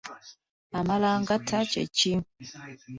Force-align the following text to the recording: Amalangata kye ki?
Amalangata 0.79 1.57
kye 1.71 1.83
ki? 1.95 2.11